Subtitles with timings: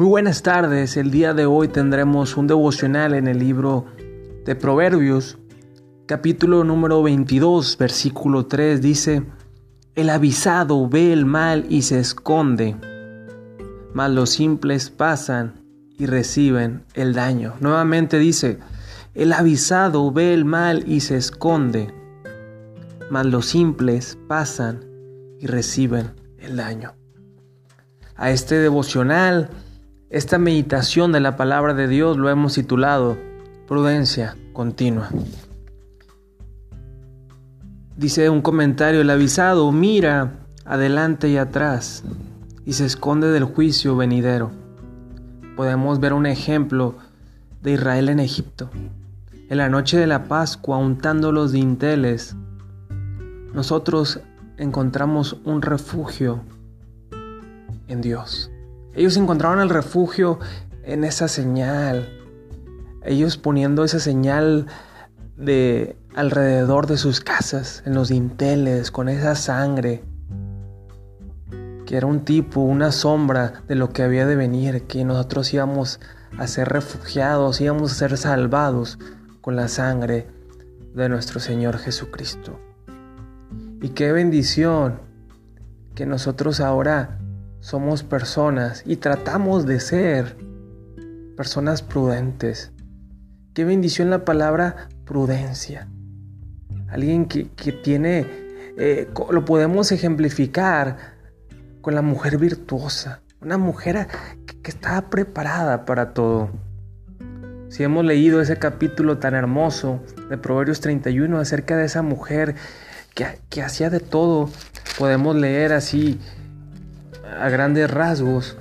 [0.00, 3.84] Muy buenas tardes, el día de hoy tendremos un devocional en el libro
[4.46, 5.36] de Proverbios,
[6.06, 9.26] capítulo número 22, versículo 3 dice,
[9.94, 12.76] El avisado ve el mal y se esconde,
[13.92, 15.60] mas los simples pasan
[15.98, 17.56] y reciben el daño.
[17.60, 18.58] Nuevamente dice,
[19.12, 21.92] El avisado ve el mal y se esconde,
[23.10, 24.82] mas los simples pasan
[25.38, 26.94] y reciben el daño.
[28.16, 29.50] A este devocional
[30.10, 33.16] esta meditación de la palabra de Dios lo hemos titulado
[33.68, 35.08] Prudencia continua.
[37.96, 40.32] Dice un comentario, el avisado mira
[40.64, 42.02] adelante y atrás
[42.66, 44.50] y se esconde del juicio venidero.
[45.56, 46.96] Podemos ver un ejemplo
[47.62, 48.68] de Israel en Egipto.
[49.48, 52.34] En la noche de la Pascua, untando los dinteles,
[53.54, 54.20] nosotros
[54.56, 56.40] encontramos un refugio
[57.86, 58.50] en Dios.
[58.94, 60.38] Ellos encontraron el refugio
[60.84, 62.08] en esa señal.
[63.04, 64.66] Ellos poniendo esa señal
[65.36, 70.02] de alrededor de sus casas, en los dinteles, con esa sangre,
[71.86, 76.00] que era un tipo, una sombra de lo que había de venir, que nosotros íbamos
[76.38, 78.98] a ser refugiados, íbamos a ser salvados
[79.40, 80.26] con la sangre
[80.94, 82.58] de nuestro Señor Jesucristo.
[83.80, 85.00] Y qué bendición
[85.94, 87.19] que nosotros ahora
[87.60, 90.36] somos personas y tratamos de ser
[91.36, 92.72] personas prudentes.
[93.54, 95.88] Qué bendición la palabra prudencia.
[96.88, 98.26] Alguien que, tiene,
[98.76, 100.96] eh, lo podemos ejemplificar
[101.80, 104.08] con la mujer virtuosa, una mujer
[104.46, 106.50] que, que está preparada para todo.
[107.68, 112.56] Si hemos leído ese capítulo tan hermoso de Proverbios 31 acerca de esa mujer
[113.14, 114.50] que, que hacía de todo,
[114.98, 116.18] podemos leer así
[117.38, 118.56] a grandes rasgos,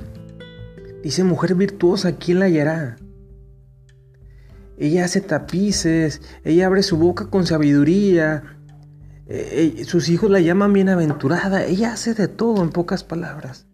[1.04, 2.98] dice mujer virtuosa, ¿quién la hallará?
[4.78, 8.44] Ella hace tapices, ella abre su boca con sabiduría,
[9.28, 13.68] eh, eh, sus hijos la llaman bienaventurada, ella hace de todo en pocas palabras.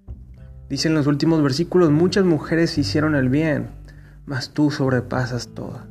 [0.69, 3.69] Dice en los últimos versículos, muchas mujeres hicieron el bien,
[4.25, 5.87] mas tú sobrepasas toda.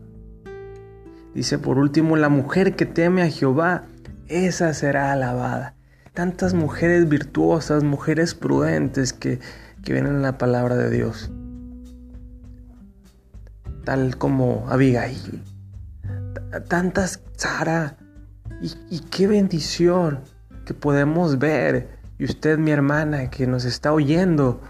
[1.35, 3.85] Dice por último, la mujer que teme a Jehová,
[4.27, 5.75] esa será alabada
[6.15, 9.41] tantas mujeres virtuosas, mujeres prudentes que,
[9.83, 11.31] vienen en la palabra de Dios.
[13.85, 15.43] Tal como Abigail,
[16.69, 17.99] tantas Sara,
[18.63, 20.21] y, y qué bendición
[20.65, 21.99] que podemos ver.
[22.17, 24.63] Y usted, mi hermana, que nos está oyendo,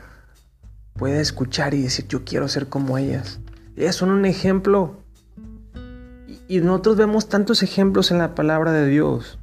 [0.95, 3.39] puede escuchar y decir, yo quiero ser como ellas.
[3.77, 4.99] Ellas son un ejemplo.
[6.49, 9.39] Y nosotros vemos tantos ejemplos en la palabra de Dios.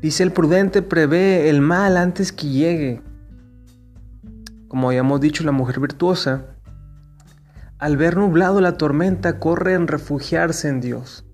[0.00, 3.02] Dice el prudente prevé el mal antes que llegue.
[4.68, 6.46] Como habíamos dicho, la mujer virtuosa,
[7.78, 11.24] al ver nublado la tormenta, corre en refugiarse en Dios.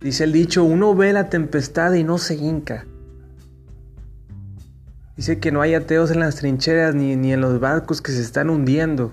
[0.00, 2.86] Dice el dicho, uno ve la tempestad y no se hinca.
[5.16, 8.22] Dice que no hay ateos en las trincheras ni, ni en los barcos que se
[8.22, 9.12] están hundiendo.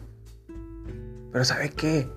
[1.32, 2.08] Pero ¿sabe qué?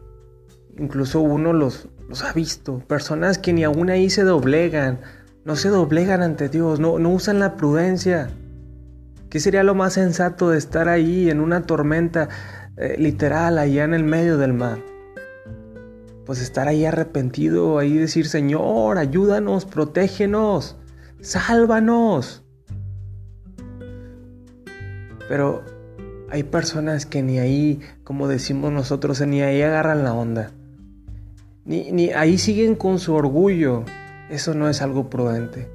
[0.78, 2.78] Incluso uno los, los ha visto.
[2.86, 5.00] Personas que ni aún ahí se doblegan
[5.48, 8.28] no se doblegan ante Dios, no, no usan la prudencia.
[9.30, 12.28] ¿Qué sería lo más sensato de estar ahí en una tormenta
[12.76, 14.78] eh, literal, allá en el medio del mar?
[16.26, 20.76] Pues estar ahí arrepentido, ahí decir, Señor, ayúdanos, protégenos,
[21.22, 22.44] sálvanos.
[25.30, 25.64] Pero
[26.28, 30.50] hay personas que ni ahí, como decimos nosotros, ni ahí agarran la onda.
[31.68, 33.84] Ni, ni ahí siguen con su orgullo,
[34.30, 35.70] eso no es algo prudente.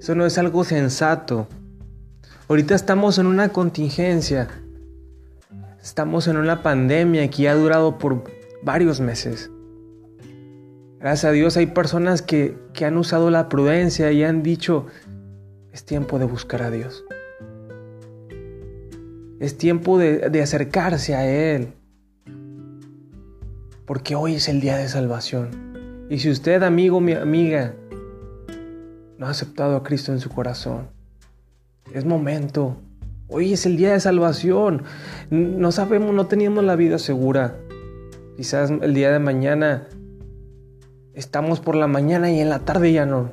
[0.00, 1.46] Eso no es algo sensato.
[2.48, 4.48] Ahorita estamos en una contingencia.
[5.80, 8.24] Estamos en una pandemia que ha durado por
[8.64, 9.48] varios meses.
[10.98, 14.86] Gracias a Dios hay personas que, han usado la prudencia y han dicho,
[15.72, 17.04] es tiempo de buscar a Dios.
[19.38, 21.74] Es tiempo de, de acercarse a Él.
[23.86, 26.06] Porque hoy es el día de salvación.
[26.08, 27.74] Y si usted, amigo, mi amiga,
[29.18, 30.88] no ha aceptado a Cristo en su corazón,
[31.92, 32.76] es momento.
[33.28, 34.82] Hoy es el día de salvación.
[35.30, 37.56] No sabemos, no teníamos la vida segura.
[38.36, 39.88] Quizás el día de mañana
[41.14, 43.32] estamos por la mañana y en la tarde ya no.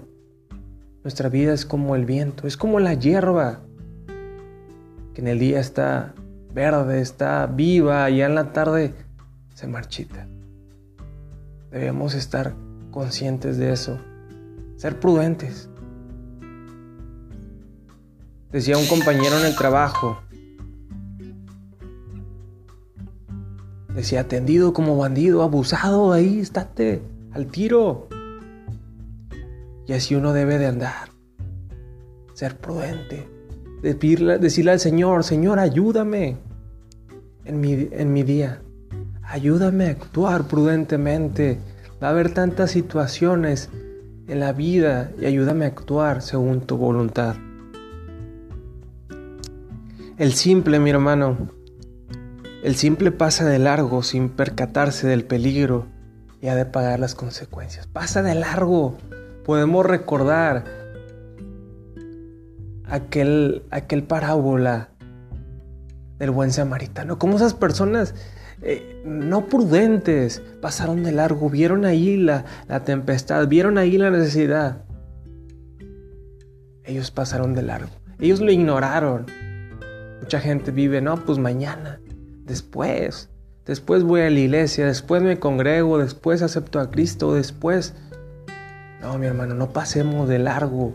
[1.03, 3.61] Nuestra vida es como el viento, es como la hierba,
[5.13, 6.13] que en el día está
[6.53, 8.93] verde, está viva y en la tarde
[9.53, 10.27] se marchita.
[11.71, 12.55] Debemos estar
[12.91, 13.99] conscientes de eso,
[14.77, 15.69] ser prudentes.
[18.51, 20.19] Decía un compañero en el trabajo,
[23.99, 27.01] Decía, atendido como bandido, abusado, ahí, estate,
[27.33, 28.07] al tiro.
[29.87, 31.09] Y así uno debe de andar,
[32.33, 33.27] ser prudente,
[33.81, 36.37] decirle, al Señor, Señor, ayúdame
[37.43, 38.61] en mi, en mi día,
[39.29, 41.59] ayúdame a actuar prudentemente.
[42.01, 43.69] Va a haber tantas situaciones
[44.27, 47.35] en la vida y ayúdame a actuar según tu voluntad.
[50.17, 51.37] El simple, mi hermano,
[52.63, 55.85] el simple pasa de largo sin percatarse del peligro
[56.41, 57.87] y ha de pagar las consecuencias.
[57.87, 58.97] Pasa de largo.
[59.45, 60.65] Podemos recordar
[62.85, 64.89] aquel, aquel parábola
[66.17, 67.17] del buen samaritano.
[67.17, 68.13] Como esas personas
[68.61, 74.83] eh, no prudentes pasaron de largo, vieron ahí la, la tempestad, vieron ahí la necesidad.
[76.83, 77.91] Ellos pasaron de largo.
[78.19, 79.27] Ellos lo ignoraron.
[80.21, 82.01] Mucha gente vive, no, pues mañana,
[82.43, 83.29] después,
[83.65, 87.95] después voy a la iglesia, después me congrego, después acepto a Cristo, después...
[89.01, 90.93] No, mi hermano, no pasemos de largo.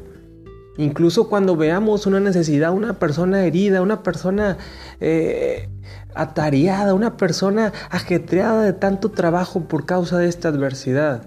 [0.76, 4.58] Incluso cuando veamos una necesidad, una persona herida, una persona
[5.00, 5.68] eh,
[6.14, 11.26] atareada, una persona ajetreada de tanto trabajo por causa de esta adversidad,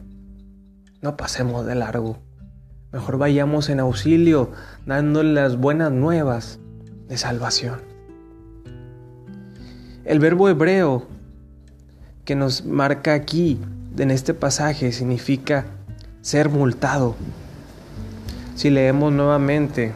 [1.01, 2.17] no pasemos de largo.
[2.91, 4.51] Mejor vayamos en auxilio,
[4.85, 6.59] dándole las buenas nuevas
[7.07, 7.81] de salvación.
[10.03, 11.05] El verbo hebreo
[12.25, 13.59] que nos marca aquí
[13.97, 15.65] en este pasaje significa
[16.21, 17.15] ser multado.
[18.57, 19.91] Si leemos nuevamente